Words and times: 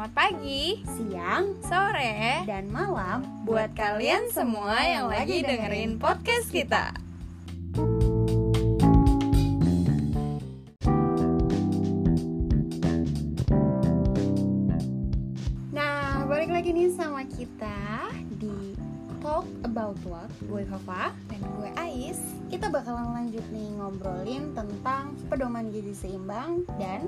Selamat 0.00 0.16
pagi, 0.32 0.80
siang, 0.96 1.60
sore, 1.60 2.48
dan 2.48 2.72
malam 2.72 3.20
buat 3.44 3.68
kalian 3.76 4.32
semua 4.32 4.80
yang 4.80 5.12
lagi 5.12 5.44
dengerin 5.44 6.00
podcast 6.00 6.48
kita. 6.48 6.96
Nah, 15.68 16.24
balik 16.24 16.48
lagi 16.48 16.72
nih 16.72 16.96
sama 16.96 17.28
kita 17.28 18.08
di 18.40 18.72
Talk 19.20 19.44
About 19.68 20.00
What 20.08 20.32
Gue 20.48 20.64
Kava 20.64 21.12
Dan 21.28 21.44
gue 21.60 21.68
Ais. 21.76 22.24
Kita 22.48 22.72
bakalan 22.72 23.20
lanjut 23.20 23.44
nih 23.52 23.68
ngobrolin 23.76 24.56
tentang 24.56 25.12
pedoman 25.28 25.68
gizi 25.68 25.92
seimbang 25.92 26.64
dan 26.80 27.04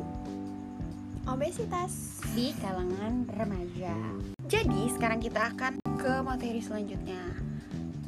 Obesitas. 1.30 2.18
di 2.32 2.50
kalangan 2.58 3.28
remaja. 3.28 3.92
Jadi 4.48 4.88
sekarang 4.90 5.20
kita 5.20 5.52
akan 5.52 5.78
ke 6.00 6.12
materi 6.24 6.64
selanjutnya. 6.64 7.20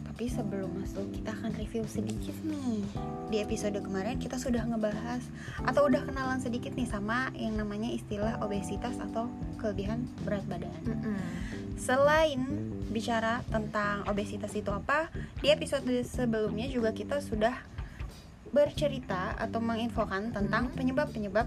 Tapi 0.09 0.31
sebelum 0.31 0.81
masuk 0.81 1.13
kita 1.13 1.37
akan 1.37 1.53
review 1.59 1.85
sedikit 1.85 2.33
nih. 2.43 2.81
Di 3.29 3.43
episode 3.45 3.77
kemarin 3.83 4.17
kita 4.17 4.39
sudah 4.39 4.63
ngebahas 4.63 5.21
Atau 5.67 5.91
udah 5.91 6.07
kenalan 6.07 6.39
sedikit 6.39 6.73
nih 6.73 6.87
sama 6.89 7.35
yang 7.37 7.59
namanya 7.59 7.91
istilah 7.93 8.41
obesitas 8.41 8.97
atau 8.97 9.29
kelebihan 9.61 10.09
berat 10.25 10.47
badan. 10.49 10.73
Selain 11.77 12.41
bicara 12.89 13.43
tentang 13.51 14.07
obesitas 14.07 14.55
itu 14.55 14.71
apa, 14.71 15.11
di 15.43 15.51
episode 15.51 15.91
sebelumnya 16.07 16.71
juga 16.71 16.95
kita 16.95 17.19
sudah 17.19 17.74
bercerita 18.55 19.35
atau 19.35 19.59
menginfokan 19.59 20.31
tentang 20.31 20.71
penyebab-penyebab 20.71 21.47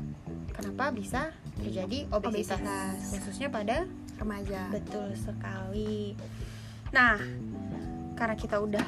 kenapa 0.51 0.91
bisa 0.91 1.31
terjadi 1.55 2.05
obesitas, 2.11 2.59
Obesitas. 2.59 2.97
khususnya 3.15 3.47
pada 3.47 3.87
Remaja. 4.17 4.67
betul 4.69 5.13
sekali. 5.13 6.13
Nah, 6.89 7.15
karena 8.13 8.35
kita 8.35 8.57
udah 8.57 8.87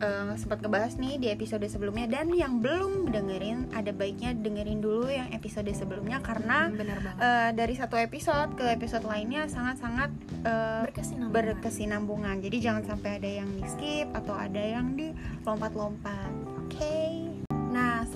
eh, 0.00 0.34
sempat 0.34 0.58
ngebahas 0.58 0.96
nih 0.96 1.14
di 1.16 1.28
episode 1.28 1.62
sebelumnya 1.64 2.10
dan 2.10 2.26
yang 2.30 2.58
belum 2.58 3.06
dengerin 3.06 3.70
ada 3.70 3.94
baiknya 3.94 4.34
dengerin 4.34 4.82
dulu 4.82 5.06
yang 5.06 5.30
episode 5.30 5.70
sebelumnya 5.70 6.18
karena 6.18 6.66
Bener 6.68 6.98
banget. 6.98 7.22
eh, 7.22 7.50
dari 7.54 7.74
satu 7.74 7.94
episode 7.94 8.50
ke 8.54 8.66
episode 8.66 9.06
lainnya 9.06 9.46
sangat-sangat 9.46 10.10
eh, 10.42 10.82
Berkesinambungan. 10.90 11.30
berkesinambungan. 11.30 12.36
Jadi 12.42 12.56
jangan 12.58 12.82
sampai 12.84 13.10
ada 13.22 13.30
yang 13.30 13.48
di 13.48 13.62
skip 13.64 14.08
atau 14.10 14.34
ada 14.34 14.58
yang 14.58 14.98
di 14.98 15.14
lompat-lompat. 15.46 16.30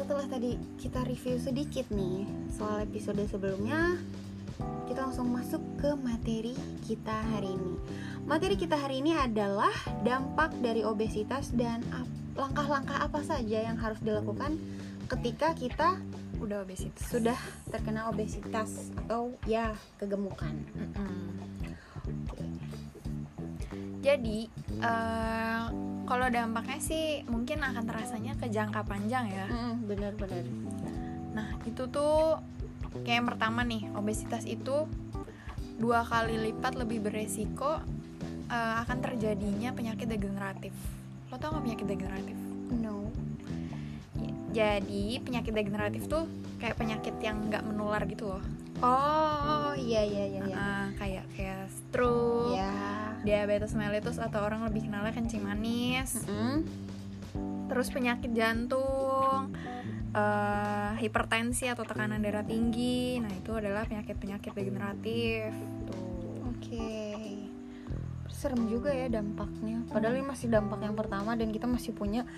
Setelah 0.05 0.29
tadi 0.29 0.61
kita 0.77 1.01
review 1.09 1.41
sedikit 1.41 1.89
nih 1.89 2.29
soal 2.53 2.85
episode 2.85 3.25
sebelumnya, 3.25 3.97
kita 4.85 5.01
langsung 5.01 5.33
masuk 5.33 5.65
ke 5.81 5.97
materi 5.97 6.53
kita 6.85 7.25
hari 7.33 7.49
ini. 7.49 7.81
Materi 8.29 8.61
kita 8.61 8.77
hari 8.77 9.01
ini 9.01 9.17
adalah 9.17 9.73
dampak 10.05 10.61
dari 10.61 10.85
obesitas 10.85 11.57
dan 11.57 11.81
langkah-langkah 12.37 13.01
apa 13.01 13.25
saja 13.25 13.65
yang 13.65 13.81
harus 13.81 13.97
dilakukan 14.05 14.61
ketika 15.09 15.57
kita 15.57 15.97
Udah 16.37 16.69
obesitas. 16.69 17.09
sudah 17.09 17.41
terkena 17.73 18.13
obesitas 18.13 18.93
atau 19.09 19.33
ya 19.49 19.73
kegemukan. 19.97 20.53
Jadi, 24.05 24.53
eh, 24.85 25.94
kalau 26.05 26.29
dampaknya 26.29 26.79
sih 26.81 27.05
mungkin 27.27 27.65
akan 27.65 27.85
terasanya 27.85 28.33
ke 28.37 28.49
jangka 28.49 28.85
panjang 28.85 29.29
ya. 29.29 29.47
Mm, 29.49 29.75
Bener-bener. 29.89 30.45
Nah, 31.35 31.49
itu 31.65 31.89
tuh 31.89 32.39
kayak 33.03 33.17
yang 33.25 33.29
pertama 33.29 33.61
nih, 33.67 33.89
obesitas 33.97 34.45
itu 34.47 34.87
dua 35.75 36.07
kali 36.07 36.39
lipat 36.39 36.79
lebih 36.79 37.03
beresiko 37.03 37.83
eh, 38.47 38.75
akan 38.87 38.99
terjadinya 39.03 39.75
penyakit 39.75 40.07
degeneratif. 40.07 40.73
Lo 41.33 41.41
tau 41.41 41.57
gak 41.57 41.65
penyakit 41.65 41.87
degeneratif? 41.89 42.37
No. 42.79 43.11
Jadi 44.55 45.19
penyakit 45.19 45.51
degeneratif 45.51 46.07
tuh 46.07 46.31
kayak 46.63 46.79
penyakit 46.79 47.19
yang 47.19 47.51
nggak 47.51 47.67
menular 47.67 48.07
gitu 48.07 48.31
loh. 48.31 48.43
Oh, 48.79 49.75
iya 49.75 50.07
iya 50.07 50.25
iya 50.31 50.41
iya. 50.47 50.55
Eh, 50.55 50.87
kayak 50.95 51.25
kayak 51.35 51.63
stroke, 51.73 52.55
Ya. 52.55 52.71
Diabetes 53.25 53.73
mellitus 53.73 54.21
atau 54.21 54.45
orang 54.45 54.69
lebih 54.69 54.87
kenalnya 54.87 55.17
kencing 55.17 55.43
manis, 55.43 56.23
Mm. 56.29 56.63
terus 57.67 57.89
penyakit 57.91 58.31
jantung, 58.37 59.51
eh, 60.15 60.93
hipertensi 61.03 61.67
atau 61.67 61.83
tekanan 61.83 62.23
darah 62.23 62.47
tinggi. 62.47 63.19
Nah 63.19 63.33
itu 63.33 63.51
adalah 63.57 63.89
penyakit-penyakit 63.89 64.53
degeneratif. 64.55 65.51
Tuh. 65.89 66.55
Oke. 66.55 66.87
Serem 68.31 68.69
juga 68.69 68.93
ya 68.93 69.09
dampaknya. 69.09 69.83
Padahal 69.89 70.21
ini 70.21 70.27
masih 70.29 70.53
dampak 70.53 70.85
yang 70.85 70.95
pertama 70.95 71.33
dan 71.35 71.49
kita 71.49 71.65
masih 71.65 71.97
punya 71.97 72.29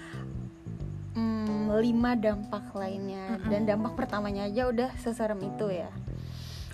mm, 1.18 1.74
lima 1.82 2.14
dampak 2.14 2.70
lainnya. 2.72 3.36
Mm-mm. 3.36 3.50
Dan 3.50 3.66
dampak 3.66 3.98
pertamanya 3.98 4.46
aja 4.46 4.70
udah 4.70 4.90
seserem 5.02 5.42
itu 5.42 5.66
ya. 5.68 5.90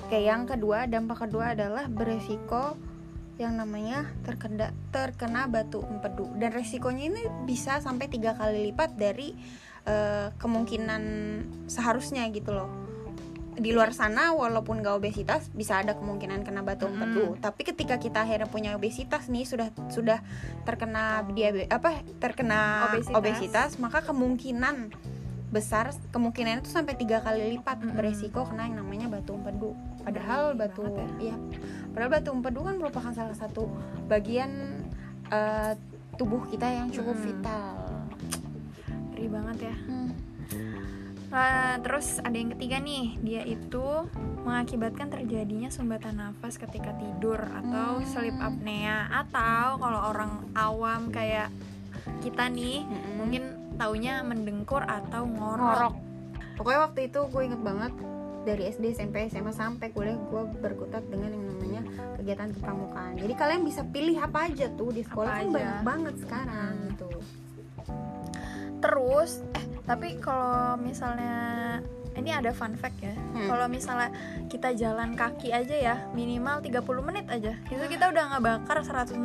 Oke, 0.05 0.21
yang 0.21 0.45
kedua 0.45 0.85
dampak 0.85 1.25
kedua 1.27 1.57
adalah 1.57 1.89
beresiko 1.89 2.77
yang 3.41 3.57
namanya 3.57 4.07
terkena 4.23 4.71
terkena 4.93 5.49
batu 5.49 5.81
empedu 5.81 6.29
dan 6.37 6.53
resikonya 6.53 7.09
ini 7.09 7.23
bisa 7.49 7.81
sampai 7.81 8.07
tiga 8.13 8.37
kali 8.37 8.71
lipat 8.71 8.95
dari 8.95 9.33
eh, 9.89 10.29
kemungkinan 10.37 11.03
seharusnya 11.67 12.29
gitu 12.31 12.53
loh 12.53 12.71
di 13.53 13.69
luar 13.69 13.93
sana 13.93 14.33
walaupun 14.33 14.81
gak 14.81 14.97
obesitas 14.97 15.53
bisa 15.53 15.85
ada 15.85 15.93
kemungkinan 15.93 16.41
kena 16.41 16.65
batu 16.65 16.89
Mm. 16.89 16.93
empedu 16.97 17.27
tapi 17.37 17.69
ketika 17.69 18.01
kita 18.01 18.25
akhirnya 18.25 18.49
punya 18.49 18.73
obesitas 18.73 19.29
nih 19.29 19.45
sudah 19.45 19.69
sudah 19.93 20.25
terkena 20.65 21.21
diabetes 21.29 21.69
apa 21.69 22.01
terkena 22.17 22.89
Obesitas. 22.89 23.13
obesitas, 23.13 23.71
maka 23.77 24.01
kemungkinan 24.09 24.93
besar 25.53 25.93
kemungkinan 26.09 26.65
itu 26.65 26.73
sampai 26.73 26.97
tiga 26.97 27.21
kali 27.21 27.61
lipat 27.61 27.85
Mm-mm. 27.85 27.93
beresiko 27.93 28.49
kena 28.49 28.73
yang 28.73 28.81
namanya 28.81 29.13
batu 29.13 29.37
empedu 29.37 29.77
padahal 30.01 30.57
Ngeri 30.57 30.61
batu 30.65 30.81
banget 30.89 31.19
ya 31.21 31.37
padahal 31.93 32.11
batu 32.11 32.31
empedu 32.31 32.61
kan 32.63 32.77
merupakan 32.77 33.13
salah 33.13 33.33
satu 33.33 33.69
bagian 34.07 34.51
eh, 35.29 35.73
tubuh 36.15 36.45
kita 36.47 36.67
yang 36.67 36.89
cukup 36.89 37.15
Mm. 37.15 37.23
vital 37.23 37.67
Ngeri 39.11 39.27
banget 39.29 39.59
ya. 39.63 39.77
Hmm. 39.83 40.11
Nah, 41.29 41.81
terus 41.81 42.21
ada 42.21 42.37
yang 42.37 42.53
ketiga 42.53 42.77
nih, 42.77 43.17
dia 43.19 43.41
itu 43.41 44.05
mengakibatkan 44.43 45.09
terjadinya 45.09 45.73
sumbatan 45.73 46.21
nafas 46.21 46.61
ketika 46.61 46.93
tidur 46.93 47.41
atau 47.41 47.97
Hmm. 47.97 48.05
sleep 48.05 48.37
apnea 48.37 49.09
atau 49.09 49.79
kalau 49.79 50.13
orang 50.13 50.33
awam 50.53 51.09
kayak 51.09 51.49
kita 52.21 52.51
nih 52.51 52.83
Mm-mm. 52.83 53.15
mungkin 53.17 53.43
taunya 53.73 54.21
mendengkur 54.21 54.83
atau 54.83 55.25
ngorok. 55.25 55.63
ngorok 55.63 55.95
pokoknya 56.53 56.81
waktu 56.83 57.01
itu 57.07 57.21
gue 57.25 57.43
inget 57.43 57.63
banget 57.63 57.93
dari 58.43 58.67
SD 58.67 58.93
SMP 58.93 59.29
SMA 59.29 59.51
sampai 59.51 59.89
kuliah 59.89 60.15
gue 60.15 60.43
berkutat 60.59 61.03
dengan 61.05 61.31
yang 61.31 61.45
namanya 61.47 61.83
kegiatan 62.15 62.51
kepramukaan 62.51 63.13
jadi 63.15 63.35
kalian 63.35 63.63
bisa 63.63 63.83
pilih 63.85 64.17
apa 64.17 64.47
aja 64.47 64.67
tuh 64.71 64.91
di 64.91 65.01
sekolah 65.01 65.29
Apa 65.29 65.37
kan 65.37 65.45
aja. 65.45 65.55
banyak 65.55 65.79
banget 65.83 66.15
sekarang 66.19 66.73
Hmm. 66.73 66.87
gitu 66.89 67.09
Terus 68.81 69.31
eh 69.53 69.63
tapi 69.83 70.19
kalau 70.19 70.75
misalnya 70.77 71.37
ini 72.13 72.29
ada 72.29 72.51
fun 72.51 72.75
fact 72.75 72.99
ya. 73.01 73.15
Hmm. 73.33 73.47
Kalau 73.47 73.67
misalnya 73.67 74.11
kita 74.47 74.75
jalan 74.75 75.15
kaki 75.15 75.49
aja 75.49 75.73
ya, 75.73 75.97
minimal 76.13 76.61
30 76.61 76.83
menit 77.01 77.25
aja. 77.27 77.57
Itu 77.65 77.85
kita 77.89 78.11
udah 78.11 78.37
ngebakar 78.37 78.85
168 78.85 79.17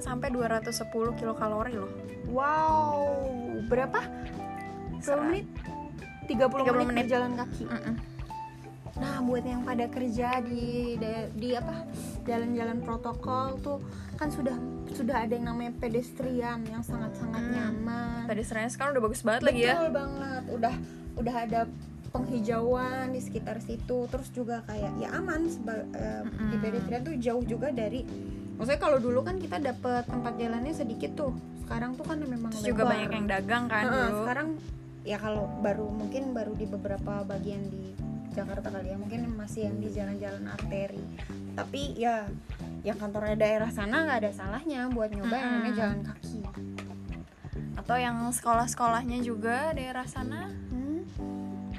sampai 0.00 0.28
210 0.28 0.90
kilokalori 1.14 1.76
loh. 1.76 1.92
wow 2.26 3.20
berapa 3.66 4.00
10 4.96 5.06
menit 5.24 5.46
30, 6.24 6.40
30 6.40 6.66
menit, 6.72 6.86
menit. 6.88 7.04
berjalan 7.04 7.32
kaki 7.36 7.64
Mm-mm. 7.66 7.94
Nah 9.00 9.18
buat 9.18 9.40
yang 9.42 9.64
pada 9.64 9.88
kerja 9.88 10.38
di 10.40 10.94
di 11.32 11.48
apa 11.52 11.88
jalan-jalan 12.22 12.78
protokol 12.78 13.56
tuh 13.58 13.78
kan 14.14 14.28
sudah 14.28 14.52
sudah 14.90 15.24
ada 15.24 15.32
yang 15.32 15.48
namanya 15.48 15.72
pedestrian 15.74 16.60
yang 16.62 16.82
sangat-sangat 16.82 17.40
Hmm. 17.40 17.52
nyaman 17.52 18.28
Tadi 18.28 18.42
sebenarnya 18.42 18.70
sekarang 18.70 18.90
udah 18.92 19.02
bagus 19.02 19.20
banget 19.20 19.42
lagi 19.42 19.60
ya. 19.60 19.74
Betul 19.74 19.90
banget. 19.92 20.42
Udah 20.50 20.74
udah 21.16 21.34
ada 21.40 21.60
penghijauan 22.14 23.10
di 23.10 23.18
sekitar 23.18 23.58
situ. 23.58 24.06
Terus 24.06 24.28
juga 24.30 24.62
kayak 24.64 24.92
ya 24.96 25.08
aman 25.12 25.48
seba- 25.48 25.88
eh, 25.90 26.22
di 26.22 26.30
Mm-mm. 26.46 26.60
pedestrian 26.60 27.02
tuh 27.02 27.14
jauh 27.16 27.42
juga 27.42 27.68
dari 27.70 28.04
Maksudnya 28.54 28.76
kalau 28.78 29.00
dulu 29.00 29.24
kan 29.24 29.40
kita 29.40 29.56
dapet 29.56 30.04
tempat 30.04 30.36
jalannya 30.36 30.70
sedikit 30.70 31.16
tuh. 31.16 31.32
Sekarang 31.64 31.96
tuh 31.96 32.04
kan 32.04 32.20
memang 32.20 32.52
Terus 32.52 32.68
juga 32.68 32.84
banyak 32.84 33.08
yang 33.10 33.26
dagang 33.26 33.64
kan 33.66 33.84
Heeh, 33.88 34.04
dulu. 34.04 34.18
sekarang 34.20 34.48
ya 35.00 35.16
kalau 35.16 35.48
baru 35.58 35.88
mungkin 35.88 36.22
baru 36.30 36.52
di 36.52 36.68
beberapa 36.68 37.24
bagian 37.24 37.64
di 37.64 37.96
Jakarta 38.30 38.70
kali 38.70 38.94
ya 38.94 38.96
mungkin 38.96 39.26
masih 39.34 39.66
yang 39.66 39.76
di 39.82 39.88
jalan-jalan 39.90 40.44
arteri. 40.46 41.02
Tapi 41.54 41.98
ya 41.98 42.30
yang 42.80 42.96
kantornya 42.96 43.36
daerah 43.36 43.68
sana 43.68 44.06
nggak 44.06 44.18
ada 44.24 44.32
salahnya 44.32 44.88
buat 44.88 45.10
nyoba 45.10 45.34
yang 45.34 45.50
namanya 45.58 45.66
Mm-mm. 45.66 45.80
jalan 45.80 46.00
kaki. 46.06 46.38
Atau 47.76 47.96
yang 47.98 48.16
sekolah-sekolahnya 48.30 49.18
juga 49.20 49.74
daerah 49.74 50.06
sana? 50.06 50.48
Hmm? 50.70 51.02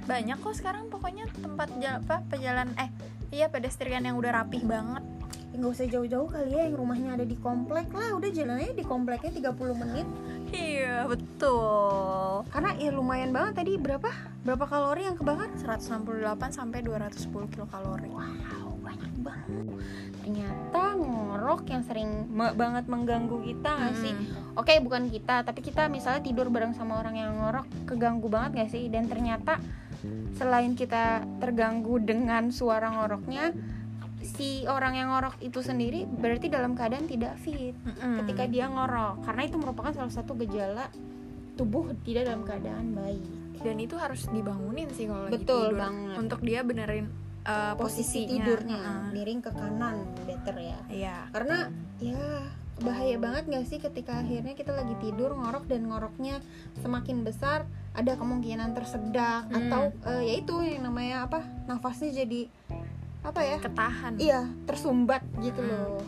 banyak 0.02 0.44
kok 0.44 0.58
sekarang 0.58 0.92
pokoknya 0.92 1.30
tempat 1.40 1.72
ja- 1.80 2.02
apa 2.04 2.26
pejalan 2.28 2.74
eh 2.76 2.90
iya 3.32 3.48
pedestrian 3.48 4.04
yang 4.04 4.20
udah 4.20 4.44
rapih 4.44 4.66
banget. 4.66 5.06
Ya 5.52 5.56
nggak 5.56 5.72
usah 5.72 5.88
jauh-jauh 5.88 6.28
kali 6.28 6.52
ya 6.52 6.68
yang 6.68 6.76
rumahnya 6.76 7.16
ada 7.16 7.24
di 7.24 7.38
komplek 7.40 7.88
lah. 7.96 8.12
Udah 8.18 8.28
jalannya 8.28 8.76
di 8.76 8.84
kompleknya 8.84 9.32
30 9.32 9.72
menit. 9.78 10.08
Iya 10.52 11.08
betul. 11.08 12.44
Karena 12.52 12.76
ya 12.76 12.92
lumayan 12.92 13.32
banget 13.32 13.64
tadi 13.64 13.80
berapa 13.80 14.10
berapa 14.42 14.66
kalori 14.66 15.06
yang 15.06 15.18
kebakar? 15.18 15.54
168 15.54 16.50
sampai 16.50 16.82
210 16.82 17.54
kilokalori. 17.54 18.10
Wow 18.10 18.72
banyak 18.82 19.14
banget. 19.22 19.66
Ternyata 20.22 20.84
ngorok 20.98 21.62
yang 21.70 21.84
sering 21.86 22.10
me- 22.28 22.56
banget 22.58 22.86
mengganggu 22.90 23.38
kita 23.46 23.70
nggak 23.70 23.96
sih? 24.02 24.14
Hmm. 24.14 24.60
oke 24.60 24.74
bukan 24.84 25.08
kita 25.08 25.46
tapi 25.46 25.62
kita 25.64 25.88
misalnya 25.88 26.22
tidur 26.26 26.52
bareng 26.52 26.76
sama 26.76 27.00
orang 27.00 27.16
yang 27.16 27.32
ngorok 27.38 27.66
keganggu 27.88 28.28
banget 28.28 28.66
gak 28.66 28.72
sih? 28.74 28.90
Dan 28.92 29.08
ternyata 29.08 29.62
selain 30.36 30.74
kita 30.74 31.22
terganggu 31.38 32.02
dengan 32.02 32.50
suara 32.50 32.90
ngoroknya 32.90 33.54
si 34.22 34.66
orang 34.70 34.98
yang 34.98 35.10
ngorok 35.14 35.38
itu 35.42 35.66
sendiri 35.66 36.06
berarti 36.06 36.50
dalam 36.50 36.78
keadaan 36.78 37.10
tidak 37.10 37.38
fit 37.42 37.74
Mm-mm. 37.74 38.26
ketika 38.26 38.44
dia 38.50 38.66
ngorok. 38.70 39.22
Karena 39.26 39.42
itu 39.46 39.58
merupakan 39.62 39.94
salah 39.94 40.14
satu 40.14 40.34
gejala 40.42 40.90
tubuh 41.54 41.94
tidak 42.02 42.26
dalam 42.30 42.42
keadaan 42.42 42.98
baik 42.98 43.41
dan 43.62 43.78
itu 43.78 43.96
harus 43.96 44.26
dibangunin 44.28 44.90
sih 44.90 45.06
kalau 45.06 45.26
lagi 45.26 45.38
Betul 45.38 45.70
tidur. 45.70 45.80
banget. 45.80 46.16
untuk 46.18 46.40
dia 46.42 46.60
benerin 46.62 47.06
uh, 47.44 47.74
posisi 47.74 48.26
posisinya. 48.26 48.30
tidurnya 48.32 48.78
Heeh. 48.80 49.04
miring 49.12 49.40
ke 49.40 49.52
kanan 49.52 49.96
better 50.20 50.56
ya. 50.58 50.80
Iya. 50.88 51.18
Karena 51.30 51.58
ya 51.98 52.26
bahaya 52.78 53.16
banget 53.16 53.44
gak 53.46 53.66
sih 53.68 53.78
ketika 53.78 54.18
akhirnya 54.18 54.52
kita 54.52 54.74
lagi 54.74 54.98
tidur 54.98 55.32
ngorok 55.32 55.70
dan 55.70 55.86
ngoroknya 55.86 56.42
semakin 56.78 57.22
besar 57.22 57.70
ada 57.94 58.18
kemungkinan 58.18 58.74
tersedak 58.74 59.46
Hmm. 59.46 59.58
atau 59.62 59.82
eh, 60.10 60.22
ya 60.26 60.34
itu 60.36 60.56
yang 60.60 60.84
namanya 60.84 61.30
apa 61.30 61.40
nafasnya 61.66 62.26
jadi 62.26 62.50
apa 63.22 63.40
ya? 63.40 63.58
Ketahan. 63.62 64.14
Iya 64.18 64.42
tersumbat 64.66 65.22
gitu 65.38 65.62
Hmm. 65.62 65.70
loh. 65.70 66.02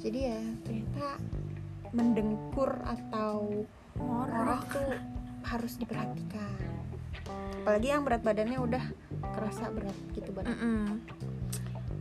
Jadi 0.00 0.18
ya 0.24 0.40
ternyata 0.62 1.08
mendengkur 1.90 2.70
atau 2.80 3.64
ngorok. 3.94 4.28
ngorok 4.30 4.62
tuh 4.70 4.88
harus 5.42 5.72
diperhatikan 5.76 6.56
apalagi 7.60 7.88
yang 7.88 8.02
berat 8.02 8.22
badannya 8.22 8.58
udah 8.58 8.84
kerasa 9.32 9.68
berat 9.68 9.96
gitu 10.12 10.30
badan 10.30 10.52
Mm-mm. 10.52 10.84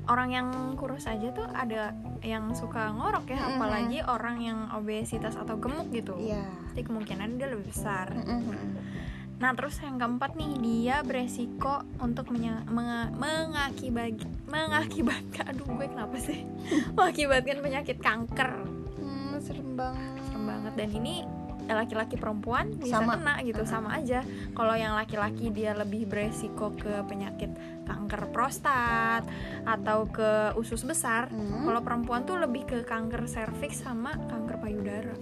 orang 0.05 0.29
yang 0.29 0.47
kurus 0.75 1.05
aja 1.05 1.31
tuh 1.31 1.47
ada 1.47 1.91
yang 2.21 2.53
suka 2.53 2.89
ngorok 2.91 3.25
ya 3.27 3.39
Mm-mm. 3.39 3.51
apalagi 3.55 3.99
orang 4.01 4.37
yang 4.39 4.59
obesitas 4.71 5.33
atau 5.33 5.57
gemuk 5.57 5.89
gitu 5.89 6.13
iya 6.15 6.45
jadi 6.71 6.85
kemungkinan 6.85 7.35
dia 7.35 7.47
lebih 7.47 7.69
besar 7.69 8.13
Mm-mm. 8.13 8.77
Nah, 9.35 9.51
terus 9.51 9.75
yang 9.83 9.99
keempat 9.99 10.39
nih, 10.39 10.51
dia 10.63 11.03
beresiko 11.03 11.83
untuk 11.99 12.31
menya- 12.31 12.63
menga- 12.71 13.11
mengakibat 13.11 14.15
mengakibatkan 14.47 15.51
aduh 15.51 15.67
gue 15.67 15.87
kenapa 15.91 16.15
sih? 16.15 16.47
mengakibatkan 16.95 17.59
penyakit 17.59 17.99
kanker. 17.99 18.63
Hmm, 18.95 19.35
serem 19.43 19.75
banget 19.75 20.23
Serem 20.23 20.43
banget 20.47 20.73
dan 20.79 20.89
ini 20.89 21.27
laki-laki 21.73 22.19
perempuan 22.19 22.77
bisa 22.77 23.01
Sama. 23.01 23.17
kena 23.17 23.33
gitu 23.41 23.65
Uh-uh. 23.65 23.73
sama 23.73 23.89
aja. 23.97 24.21
Kalau 24.53 24.75
yang 24.77 24.93
laki-laki 24.93 25.49
dia 25.49 25.73
lebih 25.73 26.05
beresiko 26.05 26.69
ke 26.77 27.01
penyakit 27.09 27.49
kanker 27.89 28.29
prostat 28.29 29.25
atau 29.65 30.05
ke 30.09 30.53
usus 30.59 30.85
besar. 30.85 31.33
Hmm. 31.33 31.65
Kalau 31.65 31.81
perempuan 31.81 32.21
tuh 32.27 32.37
lebih 32.37 32.69
ke 32.69 32.77
kanker 32.85 33.25
serviks 33.25 33.81
sama 33.81 34.13
kanker 34.29 34.61
payudara. 34.61 35.15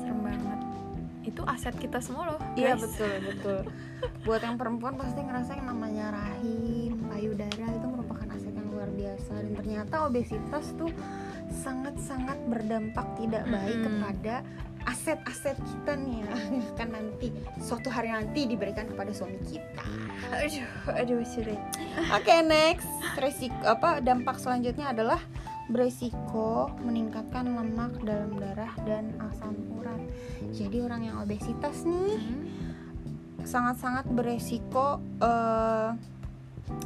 Serem 0.00 0.20
banget. 0.24 0.60
Itu 1.24 1.42
aset 1.44 1.76
kita 1.76 2.00
semua 2.00 2.36
loh. 2.36 2.40
Iya 2.56 2.76
betul 2.80 3.12
betul. 3.20 3.60
Buat 4.24 4.44
yang 4.44 4.56
perempuan 4.60 4.96
pasti 5.00 5.20
ngerasa 5.24 5.56
yang 5.56 5.68
namanya 5.72 6.12
rahim, 6.12 7.00
payudara 7.08 7.66
itu 7.72 7.86
merupakan 7.88 8.28
aset 8.36 8.52
yang 8.52 8.68
luar 8.68 8.88
biasa 8.92 9.32
dan 9.40 9.52
ternyata 9.56 9.94
obesitas 10.04 10.64
tuh 10.76 10.92
sangat-sangat 11.50 12.38
berdampak 12.48 13.06
tidak 13.20 13.44
baik 13.48 13.76
Mm-mm. 13.80 13.86
kepada 14.00 14.34
aset-aset 14.84 15.56
kita 15.56 15.96
nih 15.96 16.20
yang 16.20 16.32
akan 16.76 16.88
nanti 16.92 17.28
suatu 17.56 17.88
hari 17.88 18.12
nanti 18.12 18.44
diberikan 18.44 18.84
kepada 18.84 19.12
suami 19.16 19.40
kita. 19.44 19.84
Aduh, 20.28 20.92
aduh 20.92 21.24
sudah. 21.24 21.56
Oke 22.16 22.34
next 22.44 22.88
resiko 23.16 23.56
apa 23.64 24.04
dampak 24.04 24.36
selanjutnya 24.36 24.92
adalah 24.92 25.20
beresiko 25.72 26.68
meningkatkan 26.84 27.48
lemak 27.48 27.96
dalam 28.04 28.36
darah 28.36 28.76
dan 28.84 29.16
asam 29.32 29.56
urat. 29.80 30.00
Jadi 30.52 30.84
orang 30.84 31.08
yang 31.08 31.16
obesitas 31.24 31.88
nih 31.88 32.20
sangat-sangat 33.44 34.04
beresiko 34.12 35.00
eh, 35.20 35.90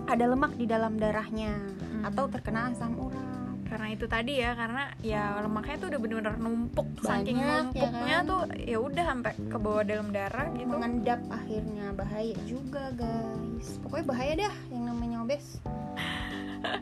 ada 0.07 0.25
lemak 0.27 0.55
di 0.55 0.67
dalam 0.71 0.95
darahnya 0.99 1.55
Hmm. 1.99 2.15
atau 2.15 2.31
terkena 2.31 2.71
asam 2.71 2.95
urat. 2.95 3.38
Karena 3.69 3.89
itu 3.93 4.05
tadi 4.05 4.33
ya 4.41 4.51
karena 4.53 4.85
ya 4.99 5.39
lemaknya 5.39 5.77
tuh 5.77 5.89
udah 5.89 6.01
bener-bener 6.01 6.35
numpuk 6.37 6.89
saking 7.01 7.37
Banyak, 7.37 7.47
ya 7.47 7.61
numpuknya 7.63 8.17
kan? 8.19 8.27
tuh 8.27 8.41
ya 8.57 8.79
udah 8.81 9.05
sampai 9.07 9.33
ke 9.37 9.57
bawah 9.57 9.85
dalam 9.85 10.09
darah 10.09 10.49
gitu 10.53 10.69
Mengendap 10.69 11.21
akhirnya 11.29 11.87
bahaya 11.93 12.37
juga 12.45 12.91
guys. 12.93 13.69
Pokoknya 13.81 14.05
bahaya 14.05 14.33
dah 14.41 14.55
yang 14.69 14.85
namanya 14.87 15.17
obes. 15.23 15.61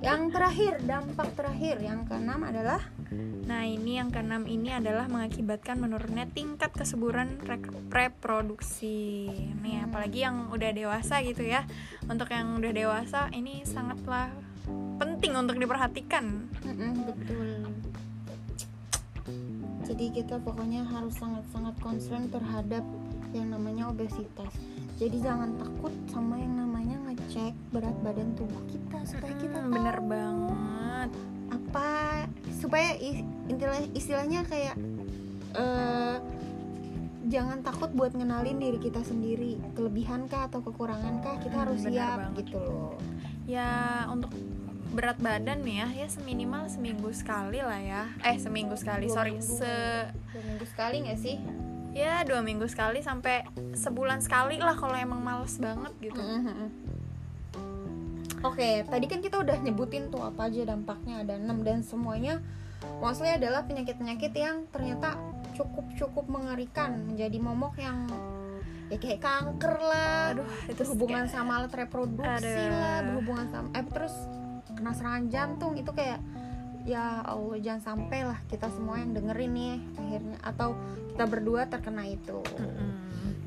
yang 0.00 0.32
terakhir 0.32 0.80
dampak 0.82 1.36
terakhir 1.36 1.76
yang 1.78 2.08
keenam 2.08 2.40
adalah 2.40 2.80
nah 3.44 3.62
ini 3.62 4.00
yang 4.00 4.08
keenam 4.08 4.48
ini 4.48 4.72
adalah 4.72 5.04
mengakibatkan 5.06 5.76
menurunnya 5.76 6.26
tingkat 6.32 6.72
kesuburan 6.72 7.36
reproduksi 7.92 9.28
nih 9.60 9.76
Hmm. 9.76 9.86
apalagi 9.86 10.18
yang 10.24 10.48
udah 10.48 10.70
dewasa 10.72 11.20
gitu 11.20 11.44
ya 11.44 11.68
untuk 12.04 12.32
yang 12.32 12.56
udah 12.56 12.72
dewasa 12.72 13.28
ini 13.30 13.62
sangatlah 13.62 14.32
penting 15.16 15.32
untuk 15.34 15.56
diperhatikan 15.56 16.24
Mm-mm, 16.60 16.92
betul. 17.04 17.48
Jadi 19.82 20.06
kita 20.12 20.36
pokoknya 20.38 20.82
harus 20.84 21.14
sangat-sangat 21.14 21.72
concern 21.78 22.26
terhadap 22.26 22.82
yang 23.32 23.48
namanya 23.48 23.88
obesitas. 23.88 24.50
Jadi 24.96 25.16
jangan 25.18 25.56
takut 25.56 25.90
sama 26.06 26.36
yang 26.36 26.58
namanya 26.58 27.00
ngecek 27.06 27.54
berat 27.70 27.96
badan 28.00 28.34
tubuh 28.34 28.60
kita 28.66 28.98
supaya 29.04 29.34
kita 29.34 29.56
tahu 29.56 29.72
bener 29.72 29.98
banget 30.00 31.10
apa 31.46 31.90
supaya 32.52 32.92
is- 32.96 33.22
intilah- 33.46 33.92
istilahnya 33.92 34.42
kayak 34.42 34.74
eh, 35.54 36.16
jangan 37.26 37.62
takut 37.62 37.88
buat 37.90 38.10
ngenalin 38.10 38.58
diri 38.58 38.78
kita 38.78 39.00
sendiri 39.00 39.56
kelebihan 39.72 40.26
kah 40.26 40.44
atau 40.44 40.60
kekurangan 40.60 41.20
kah 41.20 41.38
kita 41.38 41.54
Hmm, 41.54 41.62
harus 41.62 41.80
siap 41.80 42.18
banget. 42.20 42.44
gitu 42.44 42.58
loh. 42.58 42.94
ya 43.46 43.70
untuk 44.08 44.34
berat 44.88 45.18
badan 45.18 45.60
nih 45.60 45.76
ya 45.76 45.88
ya 45.96 46.08
seminimal 46.08 46.66
seminggu 46.66 47.10
sekali 47.10 47.58
lah 47.58 47.76
ya 47.76 48.02
eh 48.22 48.36
seminggu 48.36 48.74
sekali 48.74 49.06
Dua 49.06 49.14
sorry 49.14 49.32
minggu 49.34 49.56
se 49.56 49.74
Dua 50.30 50.42
minggu 50.44 50.64
sekali 50.66 50.96
nggak 51.02 51.18
sih? 51.18 51.36
ya 51.92 52.20
dua 52.22 52.40
minggu 52.40 52.66
sekali 52.66 53.00
sampai 53.00 53.40
sebulan 53.72 54.20
sekali 54.20 54.56
lah 54.58 54.74
kalau 54.74 54.92
emang 54.94 55.18
males 55.18 55.56
banget 55.56 55.92
gitu 56.02 56.20
Mm-hmm. 56.20 56.68
Oke, 58.44 58.84
tadi 58.84 59.06
kan 59.06 59.18
kita 59.18 59.40
udah 59.40 59.58
nyebutin 59.58 60.06
tuh 60.06 60.20
apa 60.22 60.46
aja 60.46 60.68
dampaknya 60.68 61.24
ada 61.24 61.34
6 61.34 61.50
dan 61.62 61.80
semuanya 61.80 62.38
mostly 63.00 63.26
adalah 63.28 63.64
penyakit-penyakit 63.64 64.30
yang 64.32 64.68
ternyata 64.68 65.16
cukup-cukup 65.52 66.28
mengerikan 66.28 67.00
menjadi 67.02 67.38
momok 67.40 67.80
yang 67.80 68.04
ya 68.86 69.00
kayak 69.00 69.18
kanker 69.18 69.74
lah, 69.80 70.30
aduh 70.30 70.46
itu 70.68 70.78
berhubungan 70.78 71.26
kayak- 71.26 71.32
sama 71.32 71.52
alat 71.58 71.72
reproduksi 71.74 72.44
Aduh. 72.54 72.70
lah, 72.70 72.96
berhubungan 73.02 73.46
sama 73.48 73.68
eh 73.72 73.84
terus 73.88 74.14
kena 74.76 74.92
serangan 74.92 75.26
jantung 75.32 75.72
itu 75.74 75.90
kayak 75.90 76.20
ya 76.86 77.24
Allah 77.26 77.58
jangan 77.58 77.82
sampai 77.82 78.22
lah 78.22 78.38
kita 78.46 78.70
semua 78.70 79.02
yang 79.02 79.10
dengerin 79.10 79.52
nih 79.52 79.76
akhirnya 79.98 80.38
atau 80.44 80.78
kita 81.16 81.24
berdua 81.26 81.66
terkena 81.66 82.04
itu. 82.06 82.38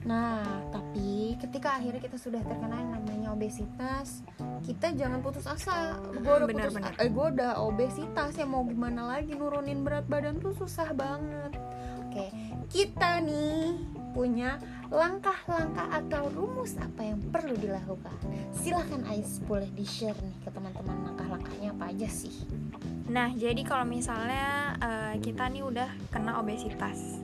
Nah, 0.10 0.42
tapi 0.74 1.38
ketika 1.38 1.78
akhirnya 1.78 2.02
kita 2.02 2.18
sudah 2.18 2.42
terkena 2.42 2.82
yang 2.82 2.92
namanya 2.98 3.30
obesitas, 3.30 4.26
kita 4.66 4.90
jangan 4.98 5.22
putus 5.22 5.46
asa. 5.46 6.02
Gue 6.18 6.34
udah 6.34 6.50
benar, 6.50 6.68
putus, 6.74 6.76
benar. 6.82 6.94
eh 6.98 7.10
gue 7.14 7.26
udah 7.38 7.52
obesitas 7.62 8.34
ya 8.34 8.48
mau 8.50 8.66
gimana 8.66 9.06
lagi 9.06 9.38
nurunin 9.38 9.86
berat 9.86 10.10
badan 10.10 10.42
tuh 10.42 10.58
susah 10.58 10.98
banget. 10.98 11.54
Oke, 12.10 12.34
kita 12.74 13.22
nih 13.22 13.86
punya 14.18 14.58
langkah-langkah 14.90 15.88
atau 15.94 16.34
rumus 16.34 16.74
apa 16.82 17.06
yang 17.06 17.22
perlu 17.30 17.54
dilakukan. 17.54 18.18
Silahkan 18.58 19.06
Ais 19.06 19.38
boleh 19.46 19.70
di 19.78 19.86
share 19.86 20.18
nih 20.18 20.38
ke 20.42 20.50
teman-teman 20.50 21.14
langkah-langkahnya 21.14 21.78
apa 21.78 21.94
aja 21.94 22.10
sih? 22.10 22.34
Nah, 23.10 23.30
jadi 23.38 23.62
kalau 23.66 23.86
misalnya 23.86 24.78
eh, 24.82 25.14
kita 25.22 25.46
nih 25.50 25.62
udah 25.62 25.90
kena 26.10 26.42
obesitas, 26.42 27.22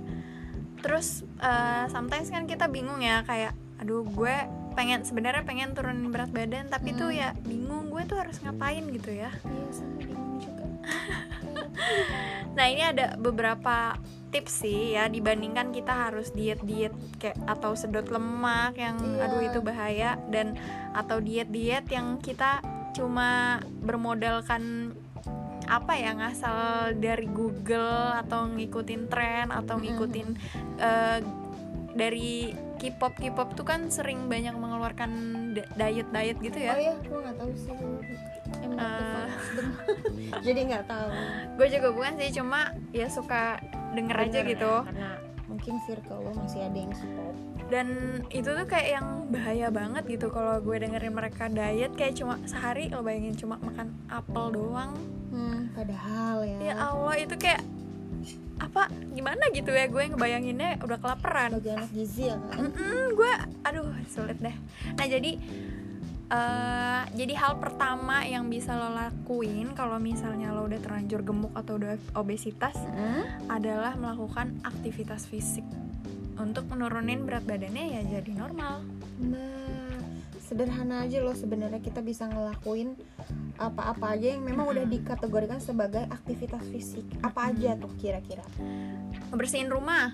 terus 0.86 1.26
eh, 1.42 1.86
sometimes 1.90 2.30
kan 2.30 2.46
kita 2.46 2.70
bingung 2.70 3.02
ya 3.02 3.26
kayak, 3.26 3.58
aduh 3.82 4.06
gue 4.06 4.36
pengen 4.78 5.02
sebenarnya 5.02 5.42
pengen 5.42 5.74
turunin 5.74 6.14
berat 6.14 6.30
badan, 6.30 6.70
tapi 6.70 6.94
tuh 6.94 7.10
Hmm. 7.10 7.18
ya 7.18 7.30
bingung 7.42 7.90
gue 7.90 8.06
tuh 8.06 8.22
harus 8.22 8.38
ngapain 8.46 8.86
gitu 8.94 9.10
ya. 9.10 9.34
Iya 9.42 9.70
sama 9.74 9.94
bingung 9.98 10.38
juga. 10.38 10.64
Nah, 12.56 12.72
ini 12.72 12.88
ada 12.88 13.20
beberapa 13.20 14.00
tips 14.36 14.68
sih 14.68 15.00
ya 15.00 15.08
dibandingkan 15.08 15.72
kita 15.72 16.12
harus 16.12 16.36
diet-diet 16.36 16.92
kayak 17.24 17.40
atau 17.48 17.72
sedot 17.72 18.12
lemak 18.12 18.76
yang 18.76 19.00
Iya. 19.00 19.32
aduh 19.32 19.42
itu 19.48 19.60
bahaya 19.64 20.20
dan 20.28 20.60
atau 20.92 21.24
diet-diet 21.24 21.88
yang 21.88 22.20
kita 22.20 22.60
cuma 22.92 23.64
bermodalkan 23.80 24.92
apa 25.72 25.96
ya 25.96 26.12
ngasal 26.20 26.94
dari 27.00 27.32
Google 27.32 28.12
atau 28.20 28.52
ngikutin 28.52 29.08
tren 29.08 29.56
atau 29.56 29.80
ngikutin 29.80 30.28
eh, 30.84 31.20
dari 31.96 32.52
K-pop 32.76 33.16
K-pop 33.16 33.56
tuh 33.56 33.64
kan 33.64 33.88
sering 33.88 34.28
banyak 34.28 34.52
mengeluarkan 34.52 35.12
diet 35.56 36.12
diet 36.12 36.38
gitu 36.44 36.60
oh 36.60 36.68
ya 36.68 36.76
ya 36.92 36.94
gue 37.00 37.20
nggak 37.24 37.38
tahu 37.40 37.52
sih. 37.56 37.72
Eh. 38.76 39.28
jadi 40.46 40.60
nggak 40.68 40.86
tahu. 40.92 41.10
Gue 41.56 41.68
juga 41.72 41.88
bukan 41.96 42.14
sih 42.20 42.30
cuma 42.36 42.76
ya 42.92 43.08
suka 43.08 43.64
denger 43.96 44.18
aja 44.28 44.40
gitu. 44.44 44.74
karena 44.84 45.12
mungkin 45.46 45.78
circle 45.86 46.20
lo 46.26 46.32
masih 46.36 46.62
ada 46.66 46.78
yang 46.78 46.94
support. 46.94 47.36
Dan 47.66 47.88
itu 48.30 48.50
tuh 48.50 48.66
kayak 48.70 48.90
yang 49.02 49.08
bahaya 49.30 49.68
banget 49.74 50.04
gitu 50.06 50.30
kalau 50.30 50.62
gue 50.62 50.76
dengerin 50.78 51.14
mereka 51.14 51.50
diet 51.50 51.94
kayak 51.98 52.18
cuma 52.18 52.38
sehari 52.46 52.90
lo 52.94 53.02
bayangin 53.02 53.34
cuma 53.38 53.58
makan 53.62 53.94
apel 54.10 54.54
doang. 54.54 54.92
Hmm, 55.34 55.74
padahal 55.74 56.46
ya. 56.46 56.58
Ya 56.62 56.74
Allah 56.78 57.16
itu 57.18 57.36
kayak 57.38 57.62
apa? 58.58 58.88
Gimana 59.14 59.44
gitu 59.54 59.70
ya 59.74 59.86
gue 59.90 60.04
ngebayanginnya 60.14 60.82
udah 60.82 60.98
kelaparan. 61.00 61.58
Bagi 61.58 61.72
anak 61.74 61.90
gizi 61.94 62.34
ya 62.34 62.38
kan? 62.38 62.70
Mm-mm, 62.70 63.02
gue 63.14 63.34
aduh 63.66 63.90
sulit 64.10 64.38
deh. 64.42 64.56
Nah 64.98 65.06
jadi 65.06 65.32
eh 66.26 66.86
jadi 67.14 67.34
hal 67.36 67.58
pertama 67.58 68.24
yang 68.24 68.46
bisa 68.46 68.74
lo 68.74 68.90
lakuin 68.90 69.72
kalau 69.72 69.96
misalnya 69.98 70.50
lo 70.50 70.66
udah 70.66 70.80
terlanjur 70.80 71.22
gemuk 71.22 71.54
atau 71.54 71.78
udah 71.78 71.96
obesitas 72.14 72.74
Hmm? 72.74 73.24
adalah 73.48 73.94
melakukan 73.94 74.58
aktivitas 74.62 75.24
fisik 75.24 75.64
untuk 76.36 76.66
menurunin 76.66 77.24
berat 77.24 77.44
badannya 77.44 77.86
ya 77.92 78.02
jadi 78.12 78.32
normal 78.34 78.82
Nah, 79.16 79.96
sederhana 80.42 81.04
aja 81.04 81.22
loh 81.22 81.32
sebenarnya 81.32 81.80
kita 81.80 82.02
bisa 82.02 82.26
ngelakuin 82.26 82.98
apa-apa 83.56 84.12
aja 84.12 84.36
yang 84.36 84.44
memang 84.44 84.68
udah 84.68 84.84
dikategorikan 84.84 85.58
sebagai 85.58 86.04
aktivitas 86.06 86.60
fisik. 86.66 87.08
Apa 87.22 87.50
aja 87.50 87.74
tuh 87.76 87.88
kira-kira? 87.96 88.44
ngebersihin 89.30 89.70
rumah 89.70 90.12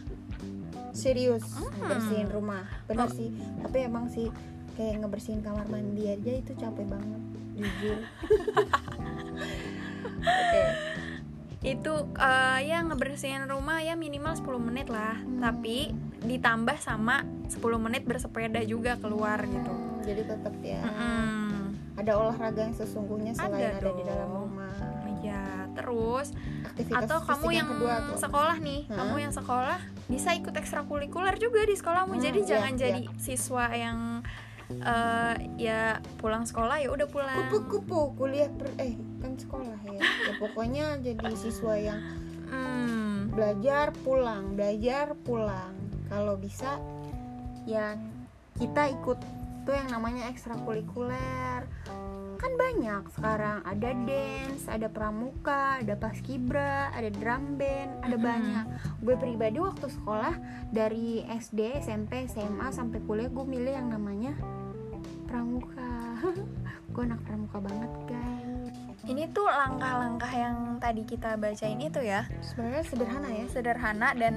Serius, 0.91 1.41
Hmm. 1.49 1.87
bersihin 1.87 2.27
rumah. 2.27 2.67
Bener 2.83 3.07
Oh. 3.07 3.09
sih. 3.09 3.31
Tapi 3.57 3.77
emang 3.81 4.05
sih 4.07 4.27
kayak 4.73 4.99
ngebersihin 4.99 5.39
kamar 5.39 5.65
mandi 5.65 6.03
aja 6.07 6.31
itu 6.33 6.51
capek 6.53 6.85
banget, 6.85 7.21
jujur. 7.55 7.99
Oke. 10.21 10.63
itu 11.61 11.93
eh, 12.17 12.59
ya 12.65 12.81
ngebersihin 12.81 13.45
rumah 13.45 13.77
ya 13.79 13.93
minimal 13.93 14.33
10 14.33 14.41
menit 14.59 14.87
lah 14.87 15.13
Hmm. 15.13 15.37
tapi 15.39 15.93
ditambah 16.19 16.73
sama 16.77 17.21
10 17.47 17.61
menit 17.77 18.01
bersepeda 18.01 18.61
juga 18.63 18.97
keluar 18.97 19.37
gitu 19.41 19.69
Jadi 20.01 20.21
tetap 20.23 20.53
ya 20.59 20.81
Mm-mm. 20.81 21.77
ada 21.95 22.17
olahraga 22.17 22.61
yang 22.63 22.73
sesungguhnya 22.73 23.37
selain 23.37 23.77
Ada 23.77 23.77
ada, 23.79 23.89
di 23.91 24.03
dalam 24.03 24.29
rumah. 24.31 24.73
ya 25.21 25.45
terus 25.71 26.33
Aktivitas 26.63 27.05
atau 27.05 27.17
kamu 27.21 27.47
yang 27.53 27.67
kedua 27.67 27.93
tuh. 28.03 28.17
sekolah 28.17 28.57
nih 28.57 28.81
Hah? 28.83 28.97
kamu 28.97 29.15
yang 29.19 29.29
sekolah 29.31 29.77
bisa 30.07 30.29
ikut 30.33 30.51
ekstrakurikuler 30.51 31.37
juga 31.37 31.61
di 31.61 31.75
sekolahmu 31.75 32.15
Hmm, 32.15 32.23
jadi 32.23 32.39
iya, 32.39 32.49
jangan 32.49 32.73
iya. 32.73 32.81
jadi 32.81 33.01
siswa 33.17 33.65
yang 33.71 34.25
eh, 34.81 35.35
ya 35.57 36.01
pulang 36.17 36.43
sekolah 36.43 36.81
ya 36.81 36.89
udah 36.89 37.07
pulang. 37.07 37.37
Kupu-kupu 37.49 38.17
kuliah 38.17 38.49
per 38.49 38.73
eh 38.81 38.97
kan 39.21 39.37
sekolah 39.37 39.79
ya. 39.85 40.01
Ya 40.01 40.33
pokoknya 40.41 40.85
jadi 41.01 41.33
siswa 41.37 41.77
yang 41.77 42.01
Hmm, 42.51 43.31
belajar 43.31 43.95
pulang 44.03 44.59
belajar 44.59 45.15
pulang. 45.23 45.71
Kalau 46.11 46.35
bisa 46.35 46.75
ya 47.63 47.95
kita 48.59 48.91
ikut 48.91 49.15
tuh 49.63 49.71
yang 49.71 49.87
namanya 49.87 50.27
ekstrakurikuler. 50.27 51.63
Kan 52.35 52.57
banyak 52.59 53.07
sekarang. 53.15 53.63
Ada 53.63 53.95
dance 54.03 54.67
ada 54.67 54.91
pramuka 54.91 55.79
ada 55.79 55.95
paskibra 55.95 56.91
ada 56.91 57.07
drum 57.07 57.55
band 57.55 58.03
ada 58.03 58.19
Mm-mm. 58.19 58.27
banyak. 58.27 58.65
Gue 58.99 59.15
pribadi 59.15 59.57
waktu 59.63 59.87
sekolah 59.87 60.35
dari 60.75 61.23
SD 61.23 61.79
SMP 61.79 62.27
SMA 62.27 62.67
sampai 62.75 62.99
kuliah 63.07 63.31
gue 63.31 63.45
milih 63.47 63.79
yang 63.79 63.87
namanya 63.95 64.35
pramuka. 65.31 65.91
Gue 66.91 67.03
anak 67.07 67.23
pramuka 67.23 67.57
banget 67.63 67.91
guys. 68.03 68.75
Ini 69.07 69.31
tuh 69.31 69.47
langkah-langkah 69.47 70.29
yang 70.35 70.77
tadi 70.83 71.07
kita 71.07 71.39
bacain 71.39 71.79
itu 71.79 72.03
ya. 72.03 72.27
Sebenarnya 72.43 72.83
sederhana 72.83 73.29
ya. 73.31 73.45
Sederhana 73.47 74.09
dan 74.11 74.35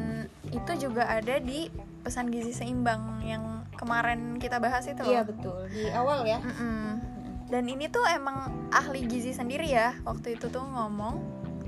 itu 0.55 0.73
juga 0.79 1.11
ada 1.11 1.43
di 1.43 1.67
pesan 2.07 2.31
gizi 2.31 2.55
seimbang 2.55 3.27
yang 3.27 3.67
kemarin 3.75 4.39
kita 4.39 4.63
bahas 4.63 4.87
itu 4.87 5.03
iya 5.03 5.27
betul. 5.27 5.67
Di 5.67 5.91
awal 5.91 6.23
ya. 6.23 6.39
Mm-mm. 6.39 7.03
Dan 7.51 7.67
ini 7.69 7.91
tuh 7.91 8.07
emang 8.07 8.71
ahli 8.71 9.05
gizi 9.11 9.35
sendiri 9.35 9.67
ya. 9.67 9.99
Waktu 10.07 10.39
itu 10.39 10.47
tuh 10.49 10.63
ngomong 10.63 11.19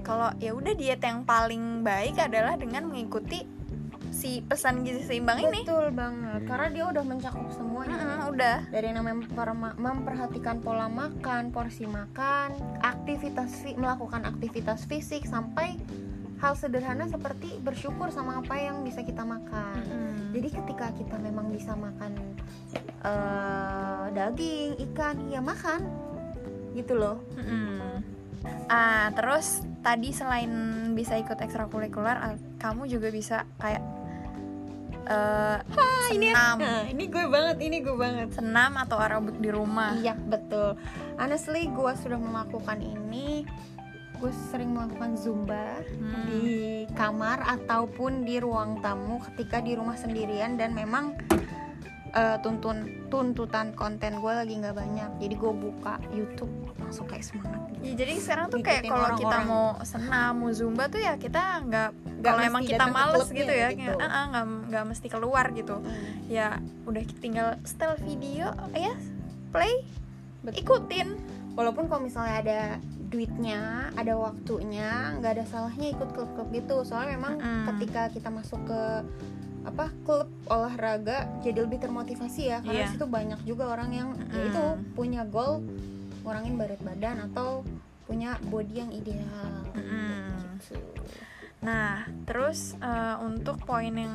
kalau 0.06 0.30
ya 0.38 0.54
udah 0.54 0.72
diet 0.78 1.02
yang 1.02 1.26
paling 1.26 1.82
baik 1.82 2.14
adalah 2.22 2.54
dengan 2.54 2.86
mengikuti 2.86 3.55
si 4.16 4.40
pesan 4.40 4.80
gizi 4.80 5.04
seimbang 5.04 5.44
ini. 5.44 5.60
betul 5.60 5.92
banget 5.92 6.40
karena 6.48 6.68
dia 6.72 6.84
udah 6.88 7.04
mencakup 7.04 7.52
semuanya 7.52 8.00
Mm-mm, 8.00 8.32
udah. 8.32 8.58
dari 8.72 8.88
yang 8.88 9.04
namanya 9.04 9.28
memperhatikan 9.76 10.64
pola 10.64 10.88
makan 10.88 11.52
porsi 11.52 11.84
makan 11.84 12.56
aktivitas 12.80 13.76
melakukan 13.76 14.24
aktivitas 14.24 14.88
fisik 14.88 15.28
sampai 15.28 15.76
hal 16.40 16.56
sederhana 16.56 17.04
seperti 17.12 17.60
bersyukur 17.60 18.08
sama 18.08 18.40
apa 18.40 18.56
yang 18.56 18.80
bisa 18.80 19.04
kita 19.04 19.20
makan 19.20 19.84
Mm-mm. 19.84 20.32
jadi 20.32 20.48
ketika 20.64 20.86
kita 20.96 21.16
memang 21.20 21.52
bisa 21.52 21.76
makan 21.76 22.16
eh, 23.04 24.04
daging 24.16 24.80
ikan 24.90 25.28
ya 25.28 25.44
makan 25.44 25.84
gitu 26.72 26.96
loh 26.96 27.20
Mm-mm. 27.36 28.16
Ah, 28.66 29.14
terus 29.14 29.62
tadi 29.82 30.10
selain 30.10 30.50
bisa 30.94 31.14
ikut 31.18 31.38
ekstrakurikuler, 31.38 32.14
ah, 32.18 32.34
kamu 32.58 32.90
juga 32.90 33.08
bisa 33.14 33.46
kayak 33.62 33.82
eh 35.06 35.58
senam, 36.10 36.56
nah 36.58 36.82
ini 36.86 37.06
gue 37.06 37.24
banget 37.26 37.56
ini 37.62 37.82
gue 37.82 37.94
banget 37.94 38.30
senam 38.34 38.74
atau 38.78 38.98
aerobik 38.98 39.38
di 39.38 39.50
rumah. 39.50 39.94
Iya 39.98 40.14
betul. 40.18 40.74
Honestly 41.18 41.70
gue 41.70 41.92
sudah 41.98 42.18
melakukan 42.18 42.82
ini. 42.82 43.46
Gue 44.16 44.32
sering 44.48 44.72
melakukan 44.72 45.12
zumba 45.20 45.84
Hmm. 46.00 46.24
di 46.24 46.44
kamar 46.96 47.44
ataupun 47.44 48.24
di 48.24 48.40
ruang 48.40 48.80
tamu 48.80 49.20
ketika 49.30 49.60
di 49.60 49.76
rumah 49.76 49.94
sendirian 49.94 50.56
dan 50.56 50.72
memang 50.72 51.14
eh, 52.16 52.36
tuntun 52.40 53.06
tuntutan 53.12 53.76
konten 53.76 54.24
gue 54.24 54.32
lagi 54.32 54.56
nggak 54.56 54.72
banyak. 54.72 55.10
Jadi 55.20 55.34
gue 55.36 55.52
buka 55.52 56.00
YouTube 56.10 56.50
langsung 56.80 57.04
kayak 57.04 57.24
semangat. 57.28 57.60
Gitu. 57.76 57.82
Ya, 57.84 57.92
jadi 57.98 58.12
sekarang 58.16 58.46
tuh 58.48 58.60
kayak 58.64 58.82
kalau 58.88 59.08
kita 59.20 59.38
mau 59.44 59.66
senam, 59.84 60.32
mau 60.40 60.50
zumba 60.50 60.88
tuh 60.88 61.02
ya 61.02 61.14
kita 61.20 61.60
nggak 61.66 61.90
kalau 62.24 62.40
emang 62.42 62.62
kita 62.64 62.84
males 62.88 63.28
gitu 63.28 63.52
ya, 63.52 63.68
gitu. 63.76 63.94
"Ah, 64.00 64.08
ah, 64.08 64.24
nggak 64.32 64.44
nggak 64.72 64.84
mesti 64.88 65.06
keluar 65.12 65.52
gitu. 65.52 65.76
Ya 66.32 66.58
udah 66.88 67.02
tinggal 67.20 67.48
setel 67.68 67.94
video, 68.00 68.50
ya 68.72 68.96
play, 69.52 69.84
Betul. 70.42 70.62
ikutin. 70.64 71.08
Walaupun 71.56 71.88
kalau 71.88 72.04
misalnya 72.04 72.34
ada 72.44 72.60
duitnya, 73.08 73.88
ada 73.96 74.18
waktunya, 74.18 75.16
nggak 75.20 75.40
ada 75.40 75.44
salahnya 75.48 75.94
ikut 75.94 76.10
klub-klub 76.12 76.48
gitu. 76.52 76.84
Soalnya 76.84 77.16
memang 77.16 77.34
ketika 77.74 78.12
kita 78.12 78.28
masuk 78.28 78.60
ke 78.66 78.82
apa 79.66 79.90
klub 80.06 80.30
olahraga 80.46 81.26
jadi 81.42 81.66
lebih 81.66 81.82
termotivasi 81.82 82.42
ya 82.46 82.58
karena 82.62 82.86
Iya. 82.86 82.92
situ 82.94 83.04
banyak 83.04 83.40
juga 83.42 83.66
orang 83.66 83.90
yang 83.90 84.08
ya 84.14 84.22
Mm-mm. 84.30 84.48
itu 84.48 84.64
punya 84.94 85.26
goal 85.26 85.58
ngurangin 86.22 86.54
berat 86.54 86.78
badan 86.80 87.26
atau 87.26 87.66
punya 88.06 88.38
body 88.46 88.74
yang 88.76 88.90
ideal 88.90 89.66
Mm-mm. 89.74 90.54
gitu. 90.62 90.78
Nah, 91.56 92.06
terus 92.22 92.78
eh, 92.78 93.16
untuk 93.18 93.58
poin 93.60 93.90
yang 93.90 94.14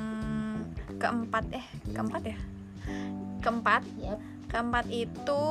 keempat 0.96 1.43
eh 1.51 1.65
keempat 1.91 2.24
ya, 2.24 2.39
keempat 3.41 3.84
Yap. 4.00 4.20
keempat 4.48 4.86
itu 4.88 5.41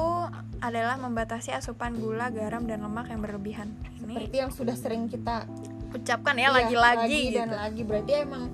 adalah 0.60 0.96
membatasi 0.96 1.52
asupan 1.52 1.96
gula, 1.96 2.28
garam 2.28 2.64
dan 2.64 2.80
lemak 2.80 3.08
yang 3.08 3.20
berlebihan. 3.20 3.68
Ini 3.98 4.16
Seperti 4.16 4.36
yang 4.38 4.52
sudah 4.52 4.76
sering 4.76 5.08
kita 5.08 5.44
ucapkan 5.90 6.36
ya 6.36 6.40
iya, 6.40 6.50
lagi-lagi 6.54 6.96
lagi 7.04 7.20
gitu. 7.28 7.36
dan 7.36 7.48
lagi 7.50 7.82
berarti 7.82 8.12
emang 8.16 8.44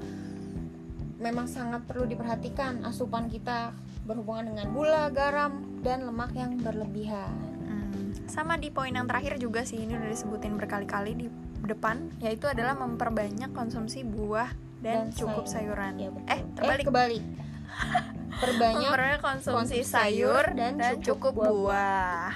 memang 1.17 1.49
sangat 1.49 1.85
perlu 1.89 2.05
diperhatikan 2.05 2.85
asupan 2.85 3.27
kita 3.27 3.73
berhubungan 4.05 4.53
dengan 4.53 4.67
gula, 4.71 5.09
garam 5.11 5.65
dan 5.81 6.05
lemak 6.05 6.31
yang 6.37 6.61
berlebihan. 6.61 7.33
Hmm, 7.67 8.13
sama 8.29 8.55
di 8.55 8.69
poin 8.71 8.93
yang 8.93 9.09
terakhir 9.09 9.41
juga 9.41 9.65
sih 9.65 9.81
ini 9.81 9.97
udah 9.97 10.11
disebutin 10.13 10.55
berkali-kali 10.55 11.17
di 11.17 11.27
depan 11.65 12.13
yaitu 12.23 12.47
adalah 12.47 12.77
memperbanyak 12.79 13.51
konsumsi 13.51 14.07
buah 14.07 14.53
dan, 14.79 15.11
Dan 15.11 15.17
cukup 15.17 15.49
sayur. 15.49 15.75
sayuran. 15.75 15.93
Ya, 15.99 16.09
betul. 16.13 16.31
eh 16.31 16.41
terbalik. 16.55 16.85
kebalik. 16.87 17.25
Perbanyak 18.43 18.91
konsumsi 19.25 19.49
konsumsi 19.49 19.79
sayur 19.83 20.45
dan, 20.53 20.77
dan 20.77 21.01
cukup 21.01 21.33
cukup 21.33 21.49
buah. 21.51 22.33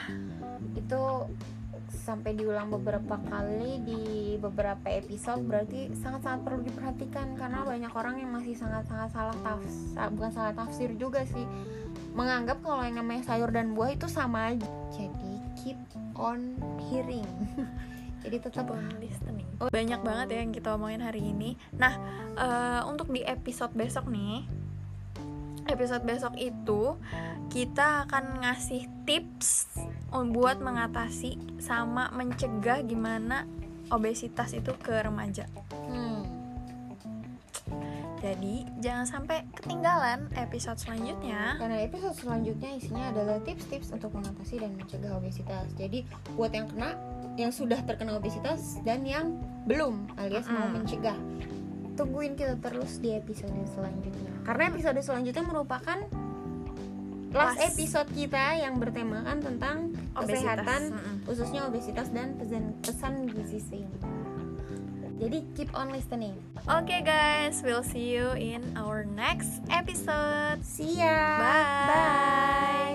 itu 0.73 1.03
sampai 2.11 2.35
diulang 2.35 2.75
beberapa 2.75 3.23
kali 3.31 3.87
di 3.87 4.03
beberapa 4.43 4.91
episode 4.91 5.47
berarti 5.47 5.95
sangat-sangat 5.95 6.43
perlu 6.43 6.61
diperhatikan 6.67 7.39
karena 7.39 7.63
banyak 7.63 7.93
orang 7.95 8.19
yang 8.19 8.35
masih 8.35 8.59
sangat-sangat 8.59 9.15
salah 9.15 9.39
tafsir 9.47 10.11
bukan 10.11 10.31
salah 10.35 10.55
tafsir 10.59 10.91
juga 10.99 11.23
sih. 11.23 11.47
Menganggap 12.19 12.59
kalau 12.67 12.83
yang 12.83 12.99
namanya 12.99 13.31
sayur 13.31 13.55
dan 13.55 13.79
buah 13.79 13.95
itu 13.95 14.11
sama 14.11 14.51
aja. 14.51 14.67
Jadi 14.91 15.39
keep 15.63 15.79
on 16.19 16.59
hearing. 16.91 17.23
Jadi 18.27 18.37
tetap 18.43 18.67
listening. 18.99 19.47
Banyak 19.71 20.01
banget 20.03 20.27
ya 20.35 20.39
yang 20.43 20.51
kita 20.51 20.75
omongin 20.75 21.07
hari 21.07 21.23
ini. 21.23 21.55
Nah 21.79 21.95
eh, 22.35 22.83
untuk 22.91 23.15
di 23.15 23.23
episode 23.23 23.71
besok 23.79 24.11
nih 24.11 24.43
episode 25.71 26.03
besok 26.03 26.35
itu 26.35 26.99
kita 27.47 28.07
akan 28.07 28.43
ngasih 28.43 28.91
tips 29.07 29.71
buat 30.11 30.59
mengatasi 30.59 31.39
sama 31.63 32.11
mencegah 32.11 32.83
gimana 32.85 33.47
obesitas 33.91 34.55
itu 34.55 34.75
ke 34.79 34.95
remaja. 35.03 35.47
Hmm, 35.71 36.23
jadi 38.21 38.69
jangan 38.85 39.07
sampai 39.09 39.49
ketinggalan 39.57 40.29
episode 40.37 40.77
selanjutnya. 40.77 41.57
Karena 41.57 41.77
episode 41.81 42.17
selanjutnya 42.21 42.71
isinya 42.77 43.09
adalah 43.09 43.41
tips-tips 43.41 43.97
untuk 43.97 44.13
mengatasi 44.13 44.61
dan 44.61 44.77
mencegah 44.77 45.17
obesitas. 45.17 45.67
Jadi 45.81 46.05
buat 46.37 46.53
yang 46.53 46.69
kena 46.69 47.01
yang 47.41 47.49
sudah 47.49 47.81
terkena 47.89 48.21
obesitas 48.21 48.77
dan 48.85 49.09
yang 49.09 49.41
belum 49.65 50.13
alias 50.21 50.45
mau 50.53 50.69
Mm-mm. 50.69 50.85
mencegah 50.85 51.17
tungguin 51.97 52.37
kita 52.37 52.61
terus 52.61 53.01
di 53.01 53.17
episode 53.17 53.57
selanjutnya. 53.73 54.33
Karena 54.45 54.69
episode 54.69 55.01
selanjutnya 55.01 55.45
merupakan 55.45 55.99
last 57.31 57.61
episode 57.63 58.09
kita 58.11 58.59
yang 58.59 58.79
bertemakan 58.83 59.39
tentang 59.39 59.77
obesitas. 60.19 60.27
kesehatan 60.27 60.83
mm 60.91 60.99
-hmm. 60.99 61.17
khususnya 61.27 61.61
obesitas 61.67 62.09
dan 62.11 62.35
pesan 62.37 62.65
pesan 62.83 63.15
gizi 63.31 63.61
seimbang. 63.63 64.19
Jadi 65.21 65.45
keep 65.53 65.71
on 65.77 65.93
listening. 65.93 66.33
Oke 66.65 66.97
okay, 66.97 67.01
guys, 67.05 67.61
we'll 67.61 67.85
see 67.85 68.09
you 68.09 68.33
in 68.41 68.65
our 68.73 69.05
next 69.05 69.61
episode. 69.69 70.65
See 70.65 70.97
ya. 70.97 71.37
Bye. 71.37 71.89
Bye. 71.93 72.90